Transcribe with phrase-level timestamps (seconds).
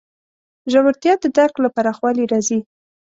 [0.71, 2.59] ژورتیا د درک له پراخوالي راځي.